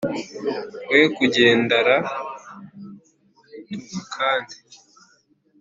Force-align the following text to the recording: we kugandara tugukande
we 0.89 1.01
kugandara 1.15 1.95
tugukande 3.67 4.55